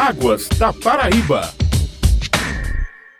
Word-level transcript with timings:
Águas 0.00 0.48
da 0.50 0.72
Paraíba. 0.72 1.52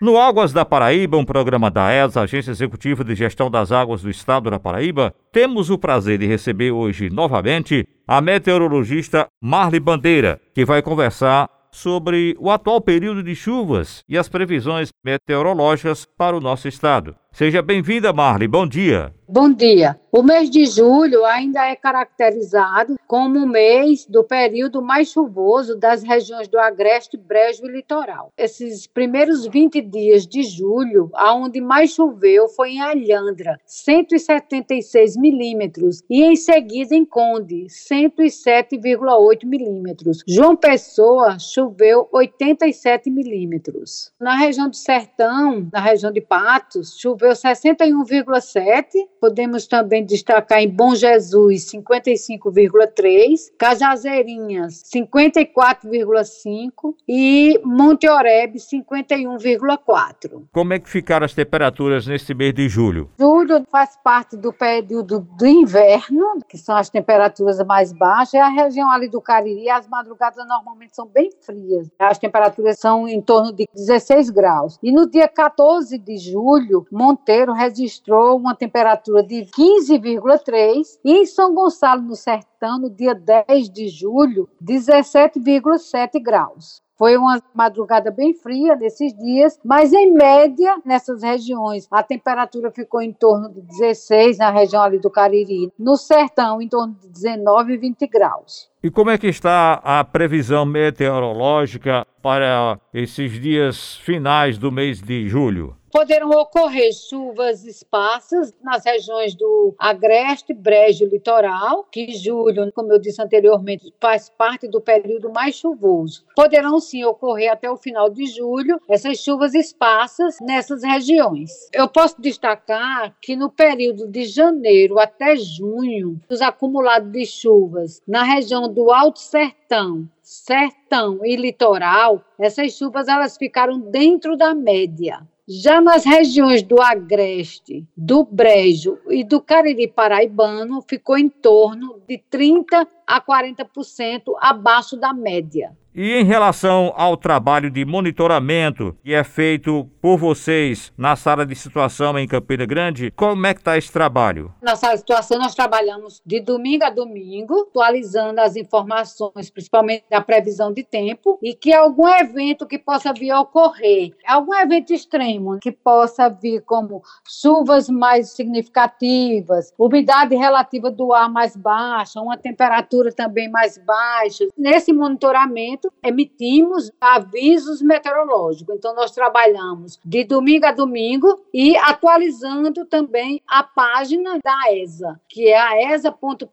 No 0.01 0.17
Águas 0.17 0.53
da 0.53 0.65
Paraíba, 0.65 1.17
um 1.17 1.25
programa 1.25 1.69
da 1.73 1.93
ESA, 1.93 2.21
Agência 2.21 2.53
Executiva 2.53 3.03
de 3.03 3.17
Gestão 3.17 3.51
das 3.51 3.72
Águas 3.72 4.01
do 4.01 4.08
Estado 4.08 4.49
da 4.49 4.61
Paraíba, 4.61 5.12
temos 5.33 5.71
o 5.71 5.77
prazer 5.77 6.19
de 6.19 6.27
receber 6.27 6.71
hoje 6.71 7.11
novamente 7.11 7.85
a 8.06 8.21
meteorologista 8.21 9.27
Marli 9.43 9.80
Bandeira, 9.80 10.41
que 10.54 10.64
vai 10.64 10.81
conversar 10.81 11.51
sobre 11.72 12.37
o 12.38 12.49
atual 12.49 12.81
período 12.81 13.24
de 13.24 13.35
chuvas 13.35 14.04
e 14.08 14.17
as 14.17 14.29
previsões 14.29 14.90
meteorológicas 15.04 16.06
para 16.16 16.37
o 16.37 16.41
nosso 16.41 16.69
estado. 16.69 17.16
Seja 17.39 17.62
bem-vinda, 17.62 18.12
Marli. 18.12 18.48
Bom 18.48 18.66
dia. 18.66 19.15
Bom 19.29 19.52
dia. 19.52 20.01
O 20.11 20.23
mês 20.23 20.48
de 20.48 20.65
julho 20.65 21.23
ainda 21.27 21.62
é 21.66 21.77
caracterizado 21.77 22.97
como 23.07 23.38
o 23.38 23.47
mês 23.47 24.07
do 24.07 24.25
período 24.25 24.80
mais 24.80 25.11
chuvoso 25.11 25.77
das 25.77 26.02
regiões 26.02 26.48
do 26.48 26.59
Agreste, 26.59 27.19
Brejo 27.19 27.66
e 27.66 27.70
Litoral. 27.70 28.32
Esses 28.38 28.87
primeiros 28.87 29.46
20 29.46 29.82
dias 29.82 30.27
de 30.27 30.43
julho, 30.43 31.10
aonde 31.12 31.60
mais 31.60 31.93
choveu 31.93 32.48
foi 32.48 32.70
em 32.73 32.80
Alhandra, 32.80 33.60
176 33.66 35.15
milímetros, 35.18 36.02
e 36.09 36.23
em 36.23 36.34
seguida 36.34 36.95
em 36.95 37.05
Conde, 37.05 37.66
107,8 37.66 39.45
milímetros. 39.45 40.23
João 40.27 40.57
Pessoa 40.57 41.38
choveu 41.38 42.09
87 42.10 43.10
milímetros. 43.10 44.10
Na 44.18 44.37
região 44.37 44.70
do 44.70 44.77
Sertão, 44.77 45.68
na 45.70 45.80
região 45.80 46.10
de 46.10 46.23
Patos, 46.23 46.98
choveu 46.98 47.27
61,7. 47.32 48.87
Podemos 49.20 49.66
também 49.66 50.05
destacar 50.05 50.60
em 50.60 50.68
Bom 50.68 50.95
Jesus, 50.95 51.70
55,3, 51.70 53.51
Cajazeirinhas, 53.59 54.82
54,5 54.95 56.95
e 57.09 57.60
Monte 57.64 58.09
Oreb, 58.09 58.56
51,4. 58.56 60.45
Como 60.52 60.73
é 60.73 60.79
que 60.79 60.88
ficaram 60.88 61.24
as 61.24 61.34
temperaturas 61.34 62.06
neste 62.06 62.34
mês 62.34 62.54
de 62.54 62.68
julho? 62.68 63.10
Julho 63.18 63.65
faz 63.71 63.96
parte 64.03 64.37
do 64.37 64.53
período 64.53 65.21
do 65.21 65.47
inverno, 65.47 66.39
que 66.49 66.56
são 66.56 66.77
as 66.77 66.89
temperaturas 66.89 67.59
mais 67.65 67.93
baixas, 67.93 68.34
é 68.34 68.41
a 68.41 68.49
região 68.49 68.91
ali 68.91 69.09
do 69.09 69.21
Cariri, 69.21 69.69
as 69.69 69.89
madrugadas 69.89 70.47
normalmente 70.47 70.95
são 70.95 71.06
bem 71.06 71.31
frias. 71.41 71.91
As 71.99 72.19
temperaturas 72.19 72.79
são 72.79 73.09
em 73.09 73.21
torno 73.21 73.53
de 73.53 73.69
16 73.75 74.31
graus. 74.31 74.79
E 74.83 74.93
no 74.93 75.09
dia 75.09 75.29
14 75.29 75.99
de 75.99 76.17
julho, 76.17 76.87
Monteiro 77.19 77.53
registrou 77.53 78.37
uma 78.37 78.55
temperatura 78.55 79.23
de 79.23 79.45
15 79.47 79.99
15,3 79.99 80.99
e 81.05 81.13
em 81.13 81.27
São 81.27 81.55
Gonçalo, 81.55 82.03
no 82.03 82.15
Sertão, 82.15 82.79
no 82.79 82.91
dia 82.91 83.15
10 83.15 83.71
de 83.71 83.89
julho, 83.89 84.49
17,7 84.63 86.23
graus. 86.23 86.83
Foi 86.97 87.17
uma 87.17 87.41
madrugada 87.55 88.11
bem 88.11 88.35
fria 88.35 88.75
nesses 88.75 89.17
dias, 89.17 89.59
mas 89.65 89.93
em 89.93 90.13
média, 90.13 90.79
nessas 90.85 91.23
regiões, 91.23 91.87
a 91.93 92.03
temperatura 92.03 92.73
ficou 92.73 93.01
em 93.01 93.13
torno 93.13 93.49
de 93.49 93.63
16 93.63 94.39
na 94.39 94.51
região 94.51 94.83
ali 94.83 94.99
do 94.99 95.09
Cariri. 95.09 95.73
No 95.79 95.97
sertão, 95.97 96.61
em 96.61 96.69
torno 96.69 96.97
de 97.01 97.09
19 97.09 97.75
e 97.75 97.77
20 97.77 98.07
graus. 98.09 98.69
E 98.83 98.91
como 98.91 99.11
é 99.11 99.19
que 99.19 99.29
está 99.29 99.75
a 99.85 100.03
previsão 100.03 100.67
meteorológica 100.67 102.05
para 102.21 102.81
esses 102.93 103.41
dias 103.41 103.97
finais 103.99 104.59
do 104.59 104.73
mês 104.73 105.01
de 105.01 105.29
julho? 105.29 105.78
Poderão 105.91 106.31
ocorrer 106.31 106.92
chuvas 106.92 107.64
esparsas 107.64 108.53
nas 108.62 108.84
regiões 108.84 109.34
do 109.34 109.75
Agreste, 109.78 110.53
Brejo 110.53 111.05
e 111.05 111.08
Litoral, 111.08 111.84
que 111.84 112.12
julho, 112.14 112.70
como 112.72 112.92
eu 112.92 112.98
disse 112.98 113.22
anteriormente, 113.22 113.92
faz 113.98 114.28
parte 114.28 114.69
do 114.69 114.83
período 114.83 115.31
mais 115.33 115.55
chuvoso. 115.55 116.25
Poderão 116.36 116.78
sim 116.78 117.05
ocorrer 117.05 117.50
até 117.50 117.70
o 117.70 117.77
final 117.77 118.11
de 118.11 118.27
julho 118.27 118.78
essas 118.89 119.19
chuvas 119.19 119.55
esparsas 119.55 120.36
nessas 120.42 120.83
regiões. 120.83 121.50
Eu 121.72 121.89
posso 121.89 122.20
destacar 122.20 123.16
que 123.21 123.34
no 123.34 123.50
período 123.50 124.06
de 124.06 124.25
janeiro 124.27 124.98
até 124.98 125.37
junho, 125.37 126.21
os 126.28 126.43
acumulados 126.43 127.10
de 127.10 127.25
chuvas 127.25 128.03
na 128.06 128.22
região 128.22 128.72
do 128.72 128.91
Alto 128.93 129.21
Sertão, 129.21 130.09
Sertão 130.22 131.25
e 131.25 131.34
Litoral, 131.34 132.22
essas 132.38 132.72
chuvas 132.72 133.09
elas 133.09 133.38
ficaram 133.38 133.81
dentro 133.81 134.37
da 134.37 134.54
média. 134.54 135.27
Já 135.50 135.81
nas 135.81 136.04
regiões 136.04 136.62
do 136.62 136.78
Agreste, 136.78 137.82
do 137.97 138.22
Brejo 138.22 138.98
e 139.09 139.25
do 139.25 139.41
Cariri 139.41 139.88
Paraibano, 139.88 140.84
ficou 140.86 141.16
em 141.16 141.26
torno 141.26 142.03
de 142.06 142.19
30 142.28 142.86
a 143.06 143.19
40% 143.19 144.25
abaixo 144.42 144.94
da 144.94 145.14
média. 145.14 145.75
E 146.00 146.14
em 146.14 146.22
relação 146.25 146.92
ao 146.94 147.16
trabalho 147.16 147.69
de 147.69 147.84
monitoramento 147.84 148.97
que 149.03 149.12
é 149.12 149.25
feito 149.25 149.84
por 150.00 150.16
vocês 150.16 150.92
na 150.97 151.16
sala 151.16 151.44
de 151.44 151.56
situação 151.56 152.16
em 152.16 152.28
Campina 152.28 152.64
Grande, 152.64 153.10
como 153.16 153.44
é 153.44 153.53
que 153.53 153.59
está 153.59 153.76
esse 153.76 153.91
trabalho? 153.91 154.54
Na 154.62 154.76
sala 154.76 154.92
de 154.92 155.00
situação 155.00 155.41
nós 155.41 155.56
trabalhamos 155.56 156.22
de 156.25 156.38
domingo 156.38 156.84
a 156.84 156.91
domingo, 156.91 157.62
atualizando 157.62 158.41
as 158.41 158.54
informações, 158.54 159.50
principalmente 159.50 160.04
da 160.09 160.20
previsão 160.20 160.72
de 160.72 160.84
tempo, 160.84 161.36
e 161.42 161.53
que 161.53 161.72
algum 161.72 162.06
evento 162.06 162.65
que 162.65 162.78
possa 162.78 163.12
vir 163.12 163.32
a 163.32 163.41
ocorrer, 163.41 164.12
algum 164.25 164.54
evento 164.54 164.92
extremo 164.92 165.59
que 165.59 165.72
possa 165.72 166.28
vir 166.28 166.60
como 166.60 167.03
chuvas 167.26 167.88
mais 167.88 168.30
significativas, 168.36 169.75
umidade 169.76 170.36
relativa 170.36 170.92
do 170.92 171.12
ar 171.12 171.28
mais 171.28 171.56
baixa, 171.56 172.20
uma 172.20 172.36
temperatura 172.36 173.10
também 173.10 173.50
mais 173.50 173.76
baixa. 173.78 174.47
Nesse 174.56 174.92
monitoramento 174.92 175.88
emitimos 176.03 176.91
avisos 177.00 177.82
meteorológicos. 177.82 178.75
Então, 178.76 178.94
nós 178.94 179.10
trabalhamos 179.10 179.99
de 180.04 180.25
domingo 180.25 180.66
a 180.66 180.72
domingo 180.72 181.41
e 181.53 181.76
atualizando 181.76 182.84
também 182.87 183.43
a 183.47 183.62
página 183.62 184.38
da 184.43 184.72
ESA, 184.72 185.21
que 185.28 185.48
é 185.48 185.59
a 185.59 185.93
esa.pb.gov.br. 185.93 186.48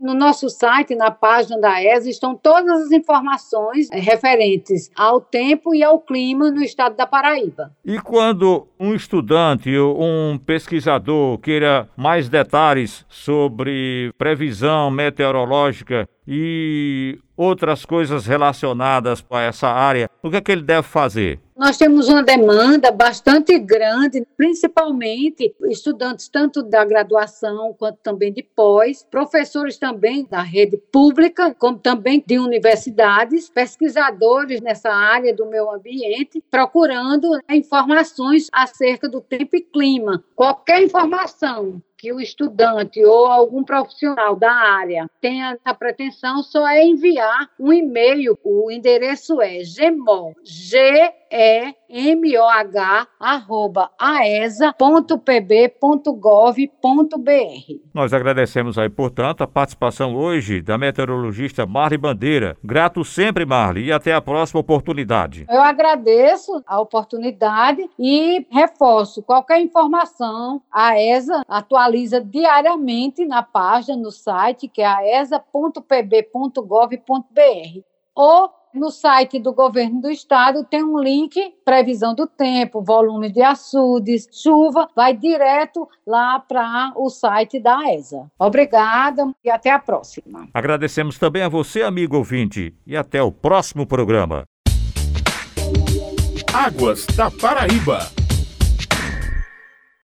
No 0.00 0.14
nosso 0.14 0.48
site, 0.48 0.94
na 0.94 1.10
página 1.10 1.58
da 1.58 1.82
ESA, 1.82 2.10
estão 2.10 2.34
todas 2.34 2.82
as 2.82 2.92
informações 2.92 3.88
referentes 3.90 4.90
ao 4.94 5.20
tempo 5.20 5.74
e 5.74 5.82
ao 5.82 6.00
clima 6.00 6.50
no 6.50 6.62
estado 6.62 6.96
da 6.96 7.06
Paraíba. 7.06 7.72
E 7.84 7.98
quando 7.98 8.66
um 8.78 8.94
estudante 8.94 9.76
ou 9.76 10.02
um 10.02 10.38
pesquisador 10.38 11.38
queira 11.38 11.88
mais 11.96 12.28
detalhes 12.28 13.04
sobre 13.08 14.12
previsão 14.16 14.90
meteorológica 14.90 16.08
e 16.30 17.18
outras 17.34 17.86
coisas 17.86 18.26
relacionadas 18.26 19.22
com 19.22 19.38
essa 19.38 19.68
área, 19.68 20.10
o 20.22 20.28
que 20.28 20.36
é 20.36 20.40
que 20.42 20.52
ele 20.52 20.62
deve 20.62 20.86
fazer? 20.86 21.40
Nós 21.56 21.78
temos 21.78 22.06
uma 22.08 22.22
demanda 22.22 22.92
bastante 22.92 23.58
grande, 23.58 24.24
principalmente 24.36 25.54
estudantes 25.70 26.28
tanto 26.28 26.62
da 26.62 26.84
graduação 26.84 27.74
quanto 27.78 27.96
também 28.02 28.30
de 28.32 28.42
pós, 28.42 29.04
professores 29.10 29.78
também 29.78 30.24
da 30.30 30.42
rede 30.42 30.76
pública, 30.76 31.54
como 31.58 31.78
também 31.78 32.22
de 32.24 32.38
universidades, 32.38 33.48
pesquisadores 33.48 34.60
nessa 34.60 34.90
área 34.90 35.34
do 35.34 35.46
meio 35.46 35.70
ambiente, 35.70 36.44
procurando 36.50 37.26
informações 37.50 38.48
acerca 38.52 39.08
do 39.08 39.20
tempo 39.20 39.56
e 39.56 39.62
clima. 39.62 40.22
Qualquer 40.36 40.82
informação 40.82 41.82
que 41.98 42.12
o 42.12 42.20
estudante 42.20 43.04
ou 43.04 43.26
algum 43.26 43.64
profissional 43.64 44.36
da 44.36 44.52
área 44.52 45.10
tenha 45.20 45.58
a 45.64 45.74
pretensão, 45.74 46.44
só 46.44 46.66
é 46.68 46.84
enviar 46.84 47.50
um 47.58 47.72
e-mail. 47.72 48.38
O 48.44 48.70
endereço 48.70 49.42
é 49.42 49.58
gmol, 49.64 50.34
g 50.44 50.78
e 51.30 51.74
m 51.90 52.38
o 52.38 52.44
h 52.44 53.06
arroba 53.18 53.90
aesa.pb.gov.br. 53.98 54.68
Nós 57.92 58.14
agradecemos 58.14 58.78
aí, 58.78 58.88
portanto, 58.88 59.42
a 59.42 59.46
participação 59.46 60.14
hoje 60.14 60.62
da 60.62 60.78
meteorologista 60.78 61.66
Marli 61.66 61.98
Bandeira. 61.98 62.56
Grato 62.62 63.04
sempre, 63.04 63.44
Marli, 63.44 63.86
e 63.86 63.92
até 63.92 64.14
a 64.14 64.20
próxima 64.20 64.60
oportunidade. 64.60 65.44
Eu 65.50 65.60
agradeço 65.60 66.62
a 66.66 66.80
oportunidade 66.80 67.88
e 67.98 68.46
reforço 68.50 69.22
qualquer 69.22 69.60
informação, 69.60 70.62
a 70.72 70.98
ESA 70.98 71.42
atualiza 71.48 71.87
diariamente 72.24 73.24
na 73.24 73.42
página, 73.42 73.96
no 73.96 74.10
site, 74.10 74.68
que 74.68 74.82
é 74.82 74.86
aesa.pb.gov.br. 74.86 77.82
Ou 78.14 78.50
no 78.74 78.90
site 78.90 79.38
do 79.38 79.52
governo 79.52 80.00
do 80.00 80.10
estado 80.10 80.64
tem 80.64 80.84
um 80.84 80.98
link, 80.98 81.54
previsão 81.64 82.14
do 82.14 82.26
tempo, 82.26 82.82
volume 82.82 83.30
de 83.30 83.42
açudes, 83.42 84.28
chuva, 84.30 84.88
vai 84.94 85.14
direto 85.14 85.88
lá 86.06 86.38
para 86.38 86.92
o 86.96 87.08
site 87.08 87.58
da 87.58 87.92
ESA. 87.94 88.30
Obrigada 88.38 89.30
e 89.44 89.50
até 89.50 89.70
a 89.70 89.78
próxima. 89.78 90.48
Agradecemos 90.52 91.18
também 91.18 91.42
a 91.42 91.48
você, 91.48 91.82
amigo 91.82 92.16
ouvinte, 92.16 92.74
e 92.86 92.96
até 92.96 93.22
o 93.22 93.32
próximo 93.32 93.86
programa. 93.86 94.44
Águas 96.52 97.06
da 97.16 97.30
Paraíba. 97.30 98.17